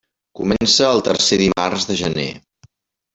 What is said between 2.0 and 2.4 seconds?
gener.